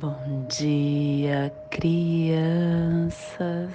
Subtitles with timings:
[0.00, 3.72] Bom dia, crianças.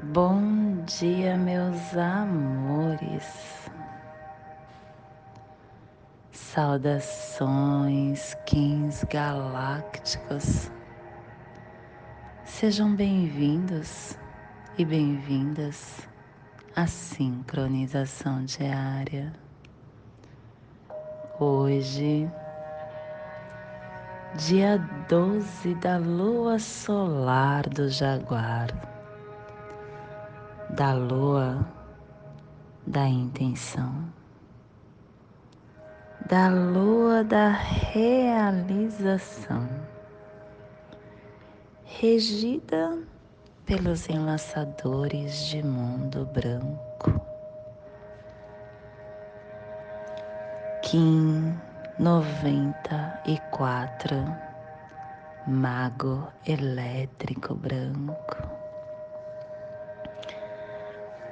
[0.00, 3.68] Bom dia, meus amores.
[6.30, 10.70] Saudações, Kings Galácticos.
[12.44, 14.16] Sejam bem-vindos
[14.78, 16.06] e bem-vindas
[16.76, 19.32] à sincronização diária.
[21.40, 22.30] Hoje,
[24.36, 28.68] dia 12 da lua solar do Jaguar,
[30.68, 31.66] da lua
[32.86, 34.04] da intenção,
[36.28, 38.06] da lua da realização,
[41.84, 42.98] regida
[43.64, 47.20] pelos enlaçadores de mundo branco.
[51.98, 54.36] 94
[55.46, 58.36] Mago elétrico branco.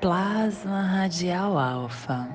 [0.00, 2.26] Plasma radial alfa.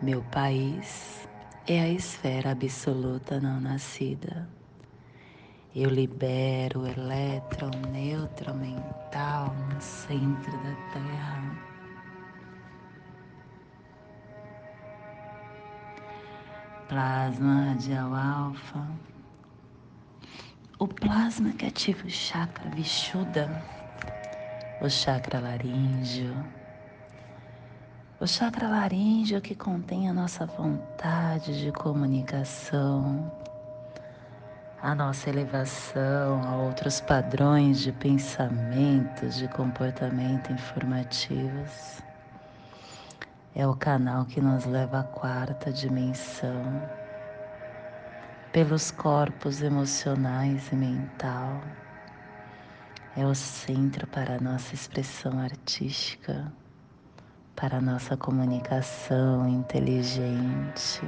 [0.00, 1.28] Meu país
[1.66, 4.48] é a esfera absoluta não nascida.
[5.74, 11.67] Eu libero o elétron neutro mental no centro da Terra
[16.88, 18.88] plasma radial alfa,
[20.78, 23.62] o plasma que ativa o chakra Vishuddha,
[24.80, 26.34] o chakra laríngeo,
[28.18, 33.30] o chakra laríngeo que contém a nossa vontade de comunicação,
[34.80, 42.07] a nossa elevação a outros padrões de pensamentos, de comportamento informativos
[43.54, 46.82] é o canal que nos leva à quarta dimensão,
[48.52, 51.60] pelos corpos emocionais e mental.
[53.16, 56.52] É o centro para a nossa expressão artística,
[57.56, 61.00] para a nossa comunicação inteligente.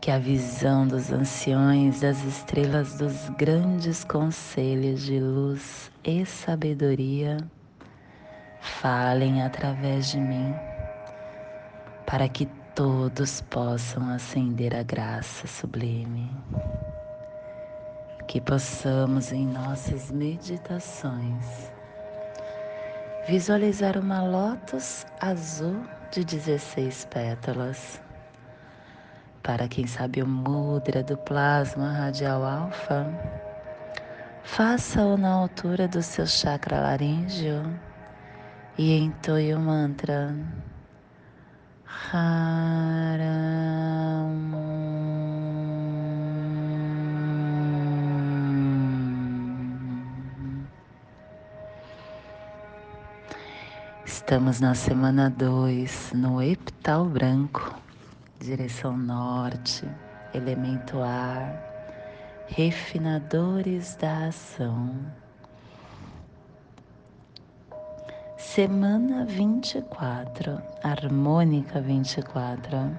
[0.00, 7.38] Que a visão dos anciões, das estrelas, dos grandes conselhos de luz e sabedoria
[8.66, 10.54] falem através de mim,
[12.04, 16.30] para que todos possam acender a graça sublime.
[18.28, 21.70] Que possamos em nossas meditações
[23.28, 28.00] visualizar uma lótus azul de 16 pétalas.
[29.42, 33.06] Para quem sabe o mudra do plasma radial alfa,
[34.42, 37.62] faça-o na altura do seu chakra laríngeo
[38.78, 40.34] e entoie o mantra
[42.12, 43.36] Haram.
[54.04, 57.74] Estamos na semana 2, no epital branco,
[58.40, 59.88] direção norte,
[60.34, 61.62] elemento ar,
[62.48, 64.94] refinadores da ação.
[68.56, 72.90] Semana 24, Harmônica 24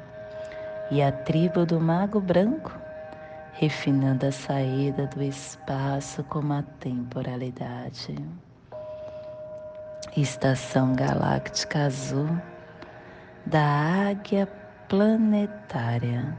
[0.91, 2.77] e a tribo do Mago Branco,
[3.53, 8.15] refinando a saída do espaço como a temporalidade.
[10.15, 12.29] Estação Galáctica Azul
[13.43, 14.47] da Águia
[14.87, 16.37] Planetária,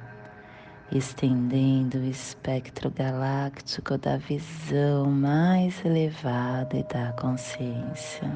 [0.92, 8.30] estendendo o espectro galáctico da visão mais elevada e da consciência.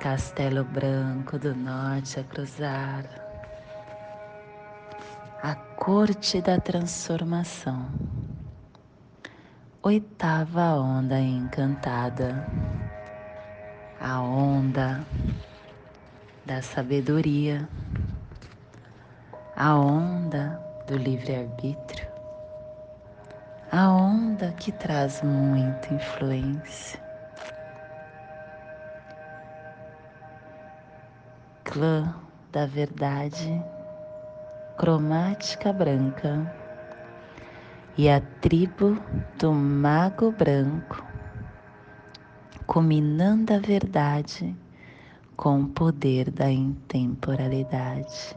[0.00, 3.04] Castelo Branco do Norte a cruzar,
[5.42, 7.86] a corte da transformação,
[9.82, 12.46] oitava onda encantada,
[14.00, 15.04] a onda
[16.46, 17.68] da sabedoria,
[19.54, 22.08] a onda do livre-arbítrio,
[23.70, 27.09] a onda que traz muita influência
[31.70, 32.12] clã
[32.50, 33.62] da verdade
[34.76, 36.52] cromática branca
[37.96, 39.00] e a tribo
[39.38, 41.04] do mago branco,
[42.66, 44.56] combinando a verdade
[45.36, 48.34] com o poder da intemporalidade.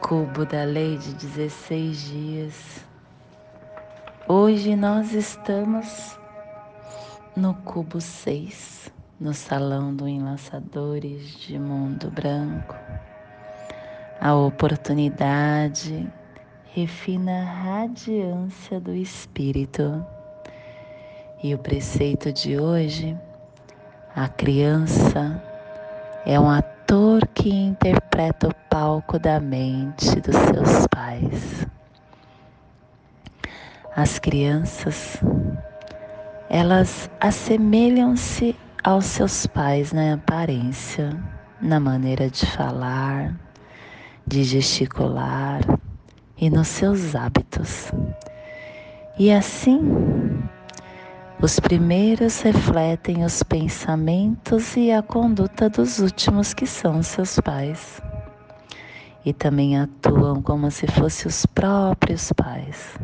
[0.00, 2.86] Cubo da lei de 16 dias.
[4.26, 6.18] Hoje nós estamos
[7.36, 12.74] no cubo 6 no salão do Enlaçadores de Mundo Branco.
[14.20, 16.10] A oportunidade
[16.72, 20.04] refina a radiância do espírito.
[21.42, 23.16] E o preceito de hoje,
[24.16, 25.42] a criança
[26.26, 31.66] é um ator que interpreta o palco da mente dos seus pais.
[33.94, 35.22] As crianças,
[36.48, 41.10] elas assemelham-se aos seus pais na aparência,
[41.58, 43.34] na maneira de falar,
[44.26, 45.62] de gesticular
[46.36, 47.90] e nos seus hábitos.
[49.18, 49.80] E assim,
[51.40, 58.02] os primeiros refletem os pensamentos e a conduta dos últimos, que são seus pais.
[59.24, 62.98] E também atuam como se fossem os próprios pais.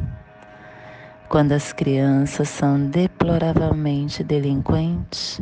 [1.31, 5.41] Quando as crianças são deploravelmente delinquentes,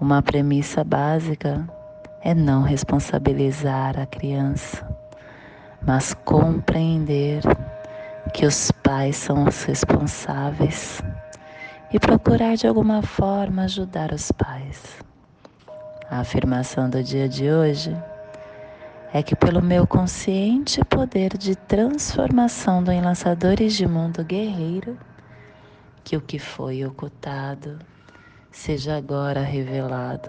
[0.00, 1.68] uma premissa básica
[2.22, 4.88] é não responsabilizar a criança,
[5.86, 7.42] mas compreender
[8.32, 11.02] que os pais são os responsáveis
[11.92, 15.04] e procurar de alguma forma ajudar os pais.
[16.10, 17.94] A afirmação do dia de hoje
[19.12, 24.96] é que, pelo meu consciente poder de transformação do Enlaçadores de Mundo Guerreiro,
[26.02, 27.78] que o que foi ocultado
[28.50, 30.28] seja agora revelado,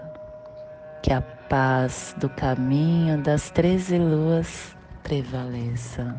[1.02, 6.16] que a paz do caminho das treze luas prevaleça.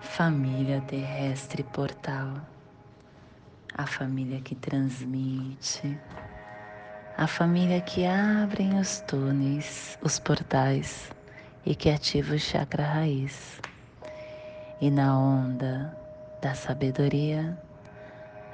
[0.00, 2.34] Família terrestre portal,
[3.76, 5.98] a família que transmite,
[7.18, 11.10] a família que abre os túneis, os portais
[11.66, 13.60] e que ativa o chakra raiz.
[14.80, 15.96] E na onda
[16.40, 17.58] da sabedoria,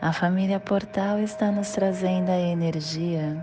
[0.03, 3.41] a família portal está nos trazendo a energia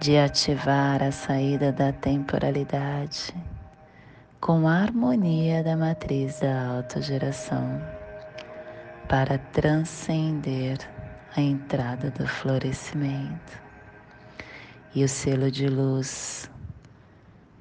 [0.00, 3.34] de ativar a saída da temporalidade
[4.40, 7.78] com a harmonia da matriz da autogeração
[9.06, 10.78] para transcender
[11.36, 13.60] a entrada do florescimento.
[14.94, 16.50] E o selo de luz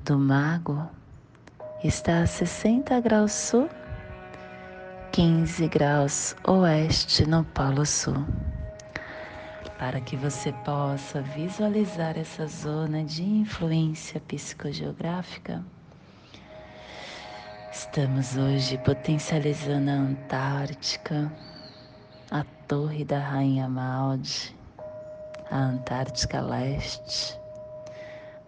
[0.05, 0.89] do mago
[1.83, 3.69] está a 60 graus sul,
[5.15, 8.25] 15 graus oeste no Polo Sul.
[9.79, 15.63] Para que você possa visualizar essa zona de influência psicogeográfica,
[17.71, 21.31] estamos hoje potencializando a Antártica,
[22.29, 24.53] a Torre da Rainha Malde,
[25.49, 27.39] a Antártica Leste,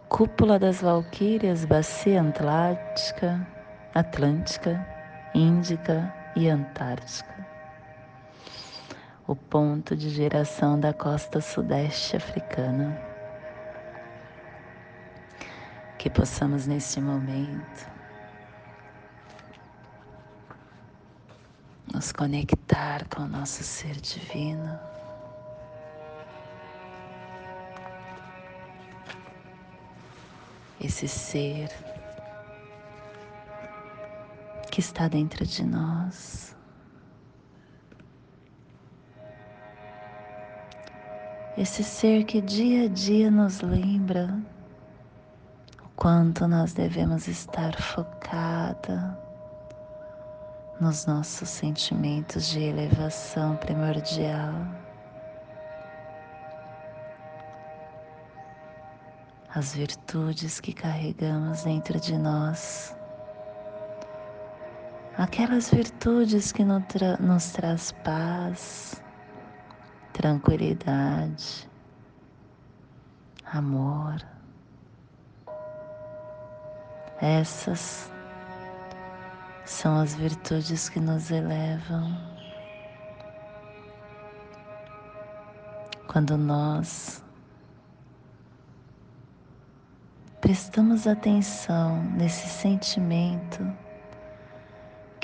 [0.10, 3.48] Cúpula das Valquírias, Bacia Atlântica,
[3.96, 4.86] Atlântica,
[5.34, 7.48] Índica e Antártica.
[9.28, 12.98] O ponto de geração da costa sudeste africana.
[15.98, 17.90] Que possamos neste momento
[21.94, 24.80] nos conectar com o nosso ser divino.
[30.80, 31.70] esse ser
[34.78, 36.56] que está dentro de nós.
[41.58, 44.40] Esse ser que dia a dia nos lembra
[45.84, 49.18] o quanto nós devemos estar focada
[50.80, 54.54] nos nossos sentimentos de elevação primordial.
[59.56, 62.96] as virtudes que carregamos dentro de nós,
[65.18, 69.02] aquelas virtudes que nos, tra nos traz paz,
[70.14, 71.68] tranquilidade,
[73.46, 74.22] amor.
[77.20, 78.12] Essas
[79.66, 82.16] são as virtudes que nos elevam.
[86.08, 87.24] Quando nós
[90.40, 93.66] prestamos atenção nesse sentimento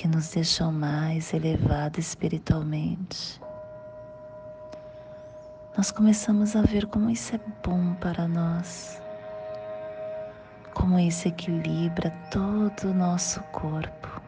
[0.03, 3.39] que nos deixa mais elevado espiritualmente,
[5.77, 9.01] nós começamos a ver como isso é bom para nós,
[10.73, 14.21] como isso equilibra todo o nosso corpo.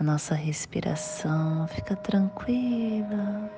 [0.00, 3.48] A nossa respiração fica tranquila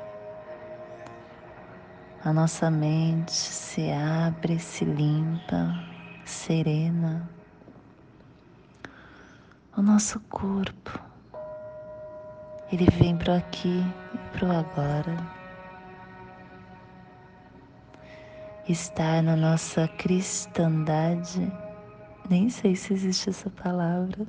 [2.22, 5.74] a nossa mente se abre, se limpa,
[6.26, 7.36] serena.
[9.76, 10.98] O nosso corpo,
[12.72, 15.36] ele vem para aqui e para agora.
[18.68, 21.52] estar na nossa cristandade.
[22.28, 24.26] Nem sei se existe essa palavra,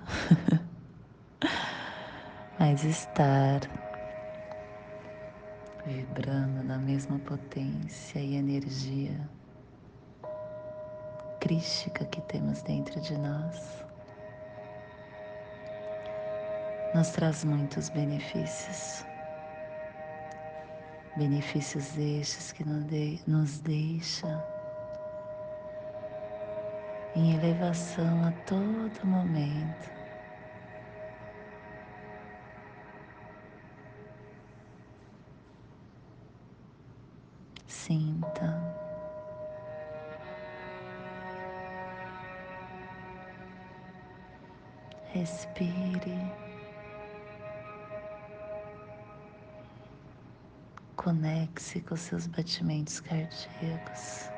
[2.59, 3.61] mas estar
[5.85, 9.27] vibrando na mesma potência e energia
[11.39, 13.86] crística que temos dentro de nós,
[16.97, 19.05] nos traz muitos benefícios.
[21.15, 22.65] Benefícios estes que
[23.27, 24.43] nos deixa
[27.15, 29.91] em elevação a todo momento.
[37.67, 38.75] Sinta.
[45.13, 46.46] Respire.
[51.07, 54.29] Conecte-se com seus batimentos cardíacos.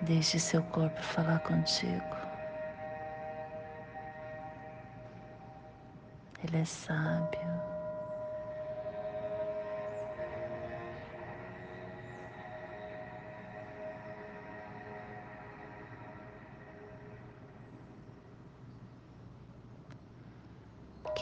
[0.00, 2.16] Deixe seu corpo falar contigo.
[6.42, 7.51] Ele é sábio.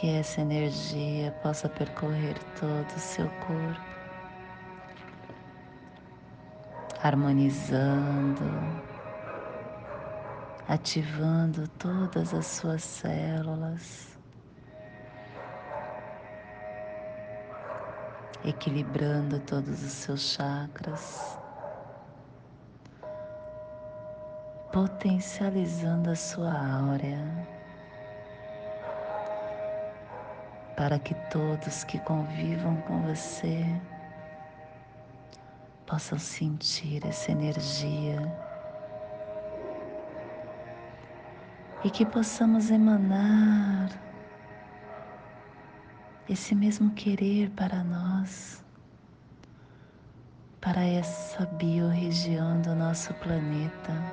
[0.01, 3.79] Que essa energia possa percorrer todo o seu corpo.
[7.03, 8.43] harmonizando,
[10.67, 14.17] ativando todas as suas células,
[18.43, 21.37] equilibrando todos os seus chakras,
[24.73, 27.50] potencializando a sua áurea.
[30.81, 33.63] Para que todos que convivam com você
[35.85, 38.17] possam sentir essa energia
[41.83, 43.91] e que possamos emanar
[46.27, 48.65] esse mesmo querer para nós,
[50.59, 54.03] para essa biorregião do nosso planeta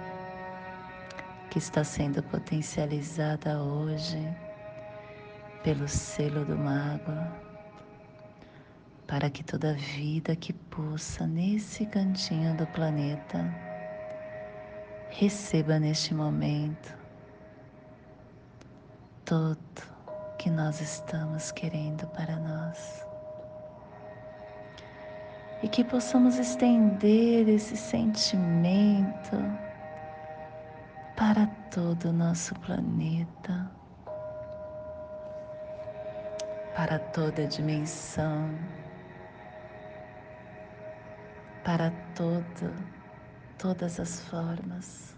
[1.49, 4.48] que está sendo potencializada hoje
[5.63, 7.13] pelo selo do mago
[9.07, 13.43] para que toda vida que pulsa nesse cantinho do planeta
[15.11, 16.97] receba neste momento
[19.25, 19.59] tudo
[20.39, 23.07] que nós estamos querendo para nós.
[25.63, 29.37] E que possamos estender esse sentimento
[31.17, 33.71] para todo o nosso planeta,
[36.79, 38.57] para toda dimensão
[41.65, 42.73] para todo,
[43.59, 45.17] todas as formas,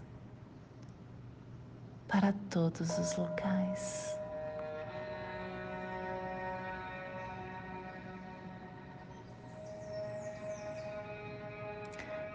[2.07, 4.19] para todos os locais.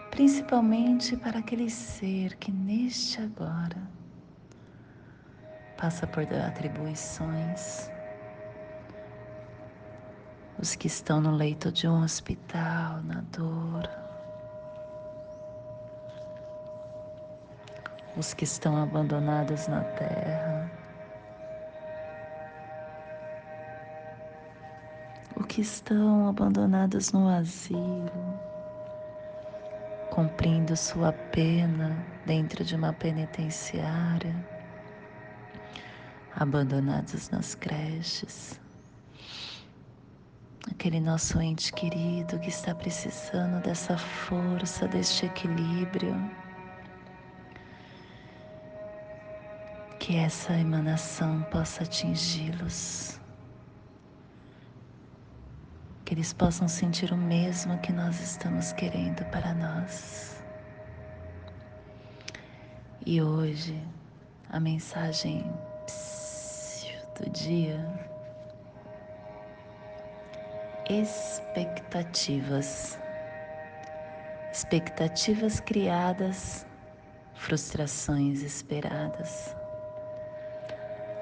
[0.09, 3.81] Principalmente para aquele ser que neste agora
[5.77, 7.91] passa por atribuições,
[10.59, 13.87] os que estão no leito de um hospital, na dor,
[18.15, 20.71] os que estão abandonados na terra,
[25.35, 28.11] os que estão abandonados no asilo,
[30.09, 34.35] cumprindo sua pena dentro de uma penitenciária,
[36.35, 38.59] abandonados nas creches,
[40.77, 46.15] aquele nosso ente querido que está precisando dessa força, deste equilíbrio.
[49.99, 53.19] que essa emanação possa atingi-los,
[56.05, 60.41] que eles possam sentir o mesmo que nós estamos querendo para nós.
[63.05, 63.77] E hoje,
[64.49, 65.43] a mensagem
[67.19, 67.96] do dia:
[70.89, 72.97] expectativas.
[74.51, 76.65] Expectativas criadas,
[77.33, 79.55] frustrações esperadas.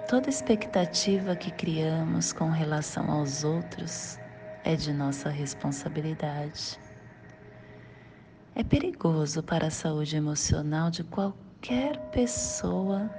[0.08, 4.20] Toda expectativa que criamos com relação aos outros
[4.64, 6.80] é de nossa responsabilidade.
[8.54, 13.10] É perigoso para a saúde emocional de qualquer pessoa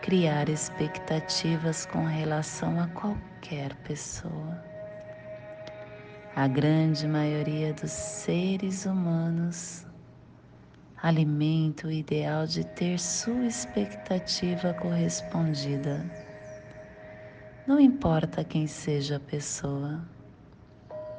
[0.00, 4.67] criar expectativas com relação a qualquer pessoa.
[6.36, 9.84] A grande maioria dos seres humanos
[11.02, 16.04] alimenta o ideal de ter sua expectativa correspondida.
[17.66, 20.00] Não importa quem seja a pessoa,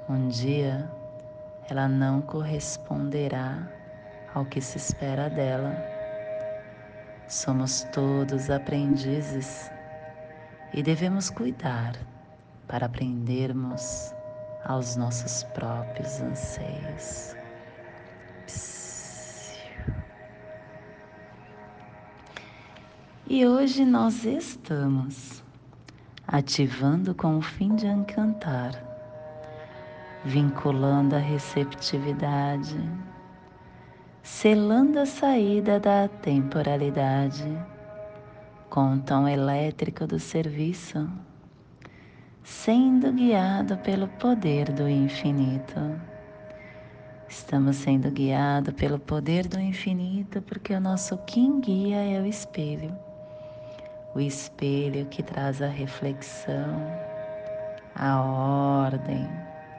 [0.08, 0.90] um dia
[1.70, 3.68] ela não corresponderá
[4.34, 5.76] ao que se espera dela.
[7.28, 9.70] Somos todos aprendizes
[10.74, 11.94] e devemos cuidar
[12.68, 14.14] para aprendermos
[14.66, 17.36] aos nossos próprios anseios.
[23.32, 25.44] E hoje nós estamos
[26.28, 28.74] ativando com o fim de encantar,
[30.26, 32.78] vinculando a receptividade,
[34.24, 37.46] selando a saída da temporalidade
[38.70, 41.08] com o tom elétrico do serviço,
[42.50, 45.80] sendo guiado pelo poder do infinito.
[47.28, 52.98] Estamos sendo guiados pelo poder do infinito porque o nosso Kim guia é o espelho.
[54.16, 56.76] O espelho que traz a reflexão,
[57.96, 59.30] a ordem,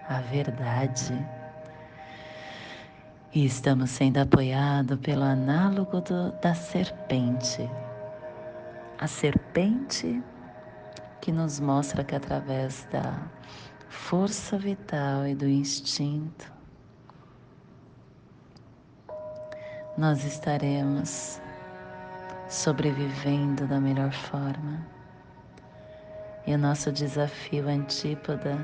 [0.08, 1.12] a verdade
[3.32, 7.68] e estamos sendo apoiados pelo análogo do, da serpente.
[8.98, 10.22] A serpente
[11.20, 13.30] que nos mostra que através da
[13.88, 16.52] força vital e do instinto,
[19.96, 21.40] nós estaremos
[22.48, 24.86] sobrevivendo da melhor forma.
[26.46, 28.56] E o nosso desafio antípoda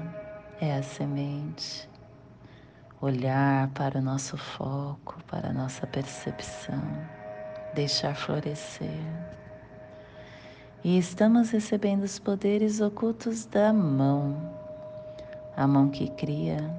[0.61, 1.89] é a semente
[3.01, 6.83] olhar para o nosso foco, para a nossa percepção,
[7.75, 8.89] deixar florescer.
[10.87, 14.37] E estamos recebendo os poderes ocultos da mão,
[15.57, 16.73] a mão que cria,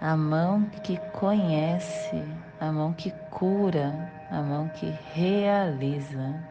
[0.00, 2.24] a mão que conhece,
[2.58, 6.42] a mão que cura, a mão que realiza.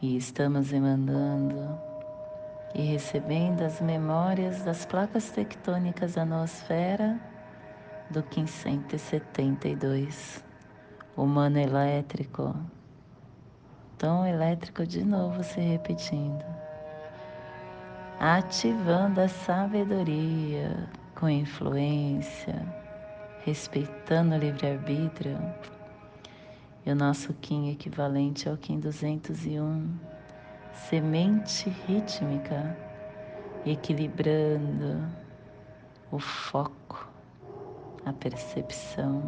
[0.00, 1.76] E estamos emanando
[2.76, 7.18] e recebendo as memórias das placas tectônicas da noosfera
[8.08, 10.44] do 572,
[11.16, 12.54] humano elétrico,
[13.98, 16.44] tom elétrico de novo se repetindo,
[18.20, 22.54] ativando a sabedoria com influência,
[23.44, 25.36] respeitando o livre-arbítrio,
[26.86, 29.98] e o nosso Kim equivalente ao Kim 201
[30.88, 32.76] semente rítmica,
[33.66, 35.04] equilibrando
[36.10, 37.10] o foco,
[38.06, 39.22] a percepção.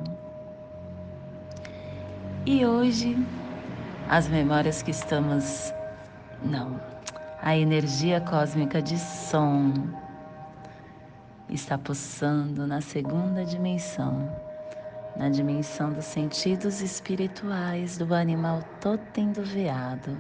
[2.47, 3.17] E hoje,
[4.11, 5.73] as memórias que estamos.
[6.43, 6.81] Não,
[7.41, 9.73] a energia cósmica de som
[11.49, 14.29] está pulsando na segunda dimensão,
[15.17, 20.17] na dimensão dos sentidos espirituais do animal totem do veado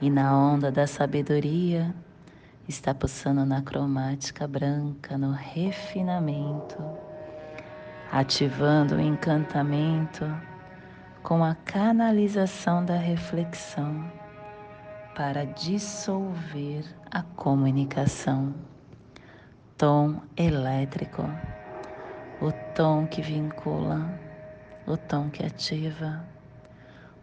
[0.00, 1.94] e na onda da sabedoria
[2.66, 6.82] está pulsando na cromática branca, no refinamento,
[8.10, 10.24] ativando o encantamento
[11.22, 14.10] com a canalização da reflexão
[15.14, 18.52] para dissolver a comunicação.
[19.78, 21.22] Tom elétrico,
[22.40, 24.18] o tom que vincula,
[24.86, 26.24] o tom que ativa,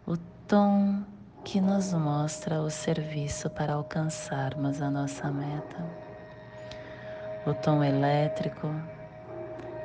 [0.06, 0.16] o
[0.48, 1.04] tom
[1.44, 5.84] que nos mostra o serviço para alcançarmos a nossa meta.
[7.46, 8.68] O tom elétrico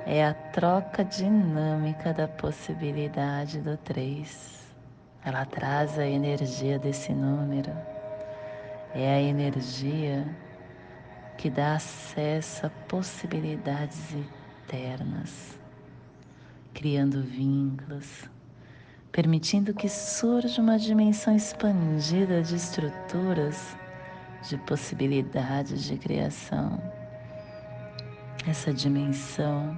[0.05, 4.63] é a troca dinâmica da possibilidade do 3.
[5.25, 7.71] Ela traz a energia desse número.
[8.93, 10.23] É a energia
[11.39, 14.15] que dá acesso a possibilidades
[14.63, 15.59] eternas,
[16.71, 18.29] criando vínculos,
[19.11, 23.75] permitindo que surja uma dimensão expandida de estruturas,
[24.47, 26.79] de possibilidades de criação.
[28.47, 29.75] Essa dimensão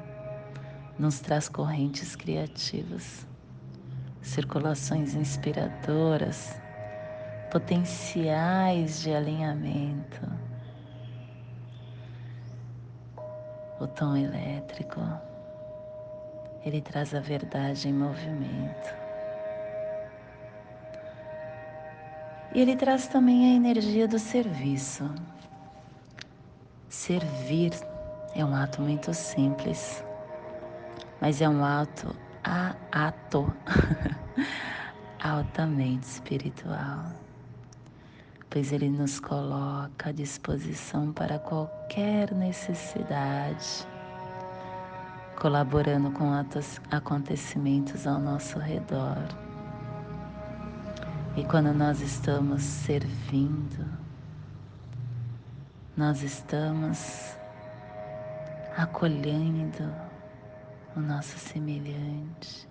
[1.00, 3.26] nos traz correntes criativas,
[4.22, 6.56] circulações inspiradoras,
[7.52, 10.22] potenciais de alinhamento.
[13.80, 15.00] O tom elétrico,
[16.64, 19.08] ele traz a verdade em movimento.
[22.54, 25.14] E ele traz também a energia do serviço.
[26.90, 27.72] Servir
[28.34, 30.04] é um ato muito simples,
[31.20, 33.54] mas é um ato a ato
[35.22, 37.12] altamente espiritual,
[38.50, 43.86] pois ele nos coloca à disposição para qualquer necessidade,
[45.40, 46.32] colaborando com
[46.90, 49.28] acontecimentos ao nosso redor.
[51.36, 53.86] E quando nós estamos servindo,
[55.96, 57.36] nós estamos
[58.76, 60.07] acolhendo
[60.98, 62.68] o nosso semelhante,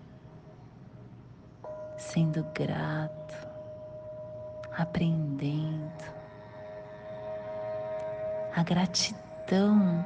[1.97, 3.49] sendo grato,
[4.77, 6.05] aprendendo.
[8.53, 10.05] A gratidão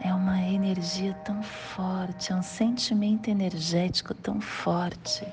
[0.00, 5.26] é uma energia tão forte, é um sentimento energético tão forte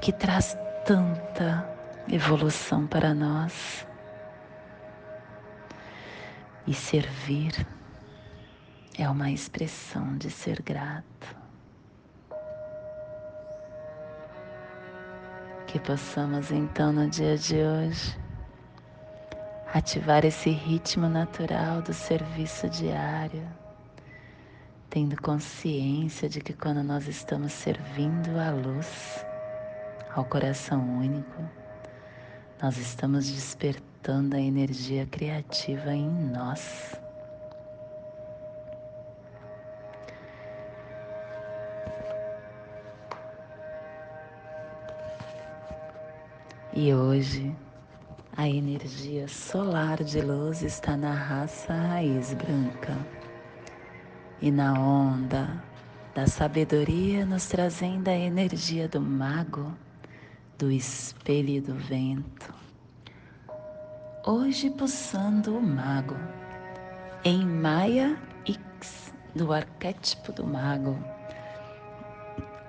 [0.00, 1.68] que traz tanta
[2.08, 3.84] evolução para nós.
[6.68, 7.66] E servir
[8.96, 11.36] é uma expressão de ser grato.
[15.66, 18.16] Que possamos então no dia de hoje
[19.72, 23.44] ativar esse ritmo natural do serviço diário,
[24.88, 29.26] tendo consciência de que quando nós estamos servindo a luz,
[30.14, 31.42] ao coração único,
[32.62, 36.96] nós estamos despertando a energia criativa em nós
[46.76, 47.54] E hoje
[48.36, 52.98] a energia solar de luz está na raça raiz branca
[54.42, 55.62] e na onda
[56.16, 59.72] da sabedoria nos trazendo a energia do mago,
[60.58, 62.52] do espelho e do vento.
[64.26, 66.16] Hoje pulsando o mago
[67.24, 70.98] em Maya X do arquétipo do mago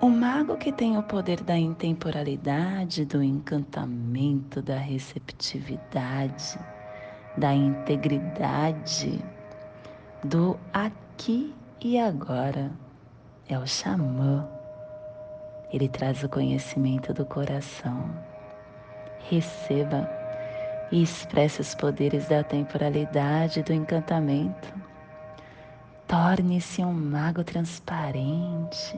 [0.00, 6.58] o mago que tem o poder da intemporalidade, do encantamento, da receptividade,
[7.36, 9.24] da integridade,
[10.22, 12.70] do aqui e agora
[13.48, 14.46] é o xamã.
[15.72, 18.10] Ele traz o conhecimento do coração.
[19.30, 20.08] Receba
[20.92, 24.74] e expresse os poderes da temporalidade e do encantamento.
[26.06, 28.96] Torne-se um mago transparente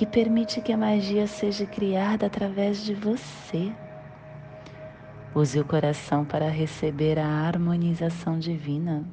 [0.00, 3.70] que permite que a magia seja criada através de você.
[5.34, 9.04] Use o coração para receber a harmonização divina.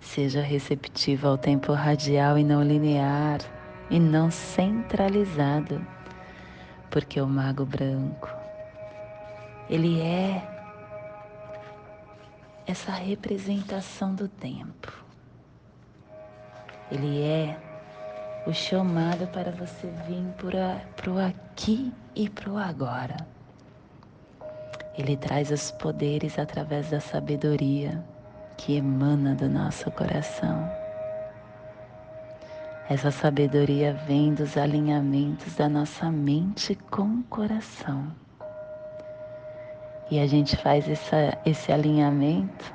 [0.00, 3.40] Seja receptivo ao tempo radial e não linear
[3.90, 5.86] e não centralizado,
[6.90, 8.30] porque o mago branco,
[9.68, 10.42] ele é
[12.66, 15.04] essa representação do tempo.
[16.90, 17.69] Ele é
[18.46, 20.24] o chamado para você vir
[20.96, 23.16] para o aqui e para o agora.
[24.96, 28.02] Ele traz os poderes através da sabedoria
[28.56, 30.70] que emana do nosso coração.
[32.88, 38.10] Essa sabedoria vem dos alinhamentos da nossa mente com o coração.
[40.10, 42.74] E a gente faz essa, esse alinhamento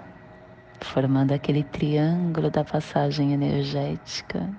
[0.80, 4.50] formando aquele triângulo da passagem energética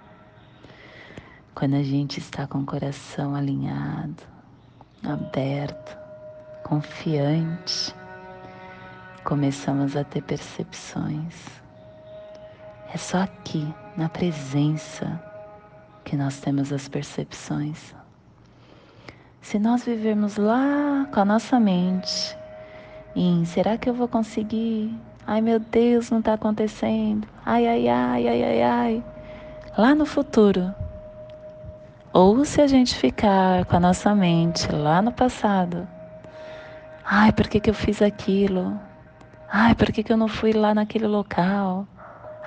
[1.57, 4.23] quando a gente está com o coração alinhado,
[5.03, 5.97] aberto,
[6.63, 7.95] confiante,
[9.25, 11.35] começamos a ter percepções.
[12.93, 13.67] É só aqui,
[13.97, 15.19] na presença,
[16.05, 17.95] que nós temos as percepções.
[19.41, 22.37] Se nós vivermos lá com a nossa mente
[23.15, 24.95] em será que eu vou conseguir?
[25.27, 27.27] Ai meu Deus, não está acontecendo.
[27.47, 29.05] Ai, ai, ai, ai, ai, ai.
[29.79, 30.75] Lá no futuro,
[32.17, 35.87] ou se a gente ficar com a nossa mente lá no passado,
[37.05, 38.81] ai, por que, que eu fiz aquilo?
[39.53, 41.87] Ai, por que, que eu não fui lá naquele local?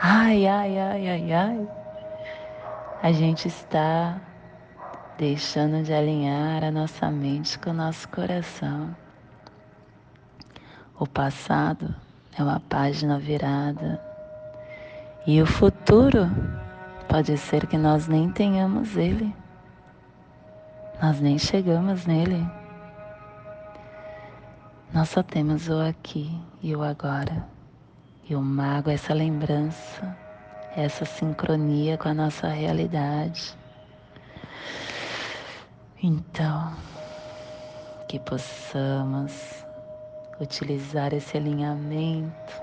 [0.01, 1.67] Ai, ai, ai, ai, ai.
[3.03, 4.19] A gente está
[5.19, 8.95] deixando de alinhar a nossa mente com o nosso coração.
[10.99, 11.93] O passado
[12.35, 14.01] é uma página virada
[15.27, 16.27] e o futuro
[17.07, 19.31] pode ser que nós nem tenhamos ele
[21.01, 22.45] nós nem chegamos nele.
[24.93, 27.47] Nós só temos o aqui e o agora.
[28.29, 30.17] E o mago essa lembrança,
[30.75, 33.57] essa sincronia com a nossa realidade.
[36.03, 36.73] Então,
[38.07, 39.65] que possamos
[40.39, 42.53] utilizar esse alinhamento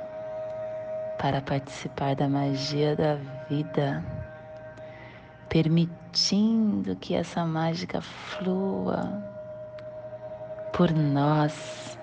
[1.18, 3.14] para participar da magia da
[3.48, 4.04] vida
[5.56, 9.10] permitindo que essa mágica flua
[10.70, 11.98] por nós,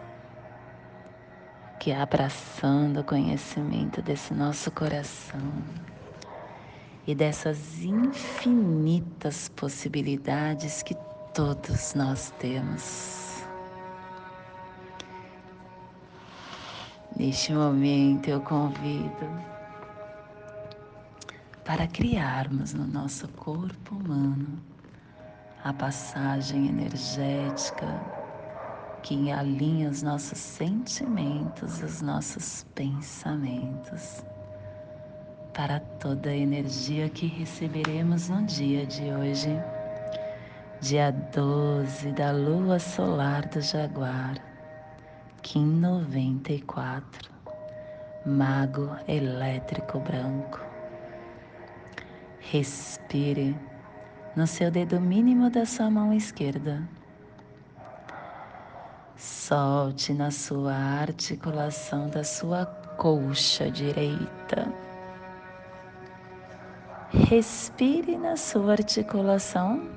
[1.80, 5.40] que é abraçando o conhecimento desse nosso coração
[7.06, 10.96] e dessas infinitas possibilidades que
[11.32, 13.46] todos nós temos.
[17.16, 19.53] Neste momento eu convido
[21.66, 24.62] para criarmos no nosso corpo humano
[25.64, 27.88] a passagem energética
[29.02, 34.24] que alinha os nossos sentimentos, os nossos pensamentos,
[35.54, 39.50] para toda a energia que receberemos no dia de hoje,
[40.82, 44.36] dia 12 da lua solar do Jaguar
[45.42, 47.30] Kim 94,
[48.26, 50.73] Mago Elétrico Branco.
[52.54, 53.60] Respire
[54.36, 56.88] no seu dedo mínimo da sua mão esquerda.
[59.18, 64.72] Solte na sua articulação da sua coxa direita.
[67.28, 69.90] Respire na sua articulação.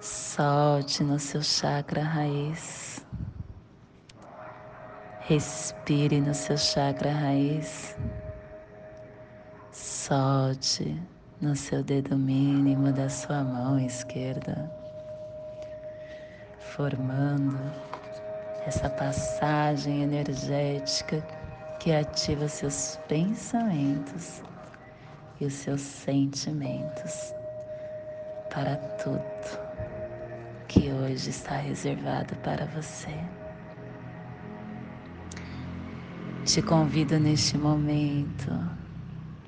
[0.00, 3.04] Solte no seu chakra raiz.
[5.18, 7.96] Respire no seu chakra raiz.
[10.06, 11.00] Solte
[11.40, 14.70] no seu dedo mínimo da sua mão esquerda,
[16.58, 17.58] formando
[18.66, 21.26] essa passagem energética
[21.80, 24.42] que ativa seus pensamentos
[25.40, 27.32] e os seus sentimentos
[28.52, 29.58] para tudo
[30.68, 33.18] que hoje está reservado para você.
[36.44, 38.83] Te convido neste momento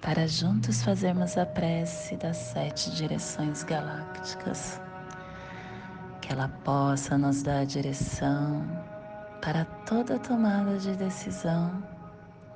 [0.01, 4.81] para juntos fazermos a prece das sete direções galácticas,
[6.21, 8.65] que ela possa nos dar a direção
[9.43, 11.83] para toda tomada de decisão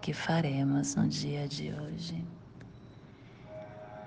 [0.01, 2.25] que faremos no dia de hoje.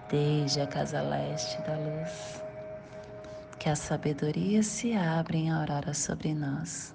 [0.10, 2.44] Desde a casa leste da luz,
[3.60, 6.94] que a sabedoria se abra em aurora sobre nós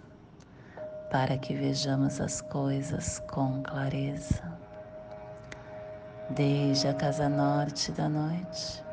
[1.10, 4.57] para que vejamos as coisas com clareza.
[6.30, 8.84] Desde a casa norte da noite,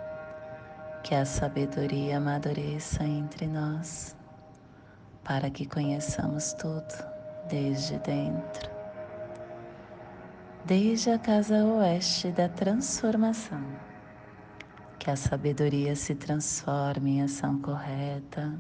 [1.03, 4.15] que a sabedoria amadureça entre nós,
[5.21, 6.95] para que conheçamos tudo
[7.49, 8.71] desde dentro.
[10.63, 13.65] Desde a casa oeste da transformação,
[14.97, 18.57] que a sabedoria se transforme em ação correta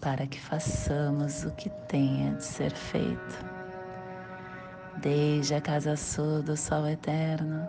[0.00, 3.44] para que façamos o que tenha de ser feito.
[4.98, 7.68] Desde a casa sul do sol eterno,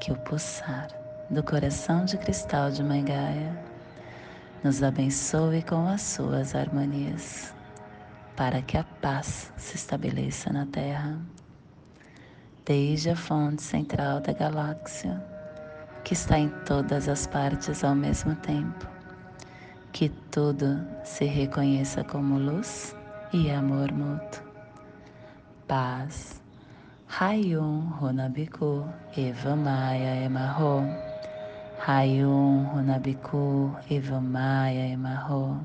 [0.00, 0.88] que o pulsar
[1.30, 3.58] do coração de cristal de Mãe Gaia
[4.62, 7.54] nos abençoe com as suas harmonias,
[8.36, 11.18] para que a paz se estabeleça na terra,
[12.64, 15.22] desde a fonte central da galáxia,
[16.02, 18.94] que está em todas as partes ao mesmo tempo
[19.94, 22.96] que tudo se reconheça como luz
[23.32, 24.42] e amor mútuo.
[25.68, 26.43] Paz.
[27.08, 30.84] Hayum Runabiku Eva Maia Emarro.
[31.80, 35.60] Hayum Runabiku Eva Maia Emarro.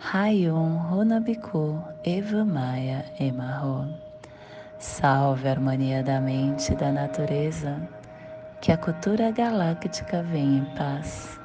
[0.00, 3.88] Hayum Runabiku Eva Maia Emarro.
[4.78, 7.88] Salve a harmonia da mente e da natureza,
[8.60, 11.40] que a cultura galáctica venha em paz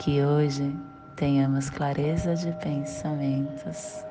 [0.00, 0.74] que hoje
[1.14, 4.02] tenhamos clareza de pensamentos.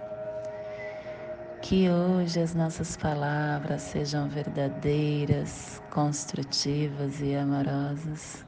[1.61, 8.45] Que hoje as nossas palavras sejam verdadeiras, construtivas e amorosas.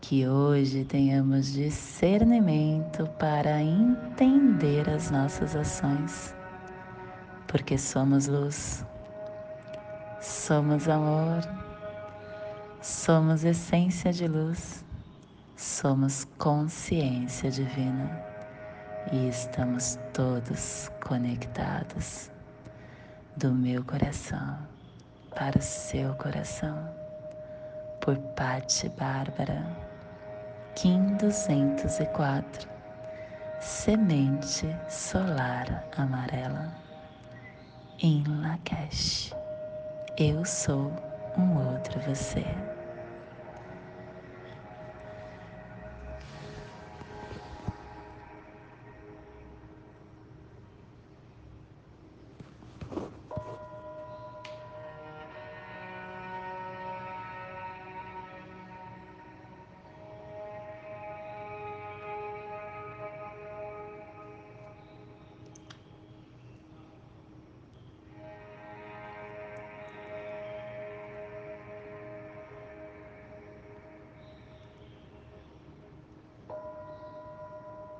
[0.00, 6.34] Que hoje tenhamos discernimento para entender as nossas ações,
[7.46, 8.84] porque somos luz,
[10.20, 11.42] somos amor,
[12.80, 14.84] somos essência de luz
[15.60, 18.29] somos consciência divina
[19.12, 22.30] e estamos todos conectados
[23.36, 24.58] do meu coração
[25.34, 26.88] para o seu coração,
[28.00, 29.64] por Patti Bárbara.
[30.74, 32.68] Kim 204
[33.60, 36.72] Semente Solar Amarela
[38.00, 39.34] em Lakesh.
[40.16, 40.92] Eu sou
[41.36, 42.69] um outro você.